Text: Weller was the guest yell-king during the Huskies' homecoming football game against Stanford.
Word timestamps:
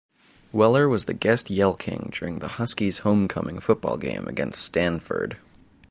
Weller 0.51 0.89
was 0.89 1.05
the 1.05 1.13
guest 1.13 1.51
yell-king 1.51 2.09
during 2.11 2.39
the 2.39 2.47
Huskies' 2.57 3.01
homecoming 3.05 3.59
football 3.59 3.97
game 3.97 4.27
against 4.27 4.63
Stanford. 4.63 5.37